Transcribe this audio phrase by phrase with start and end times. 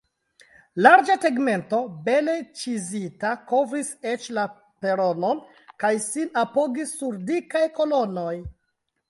[0.85, 4.47] Larĝa tegmento, bele ĉizita, kovris eĉ la
[4.87, 5.45] peronon
[5.85, 8.35] kaj sin apogis sur dikaj kolonoj.